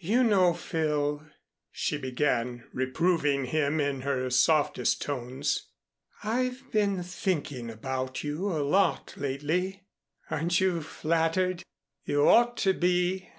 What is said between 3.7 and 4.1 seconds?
in